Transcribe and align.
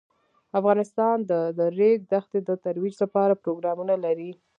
افغانستان 0.59 1.17
د 1.29 1.31
د 1.57 1.59
ریګ 1.77 1.99
دښتې 2.11 2.39
د 2.45 2.49
ترویج 2.63 2.95
لپاره 3.03 3.39
پروګرامونه 3.43 3.95
لري. 4.05 4.31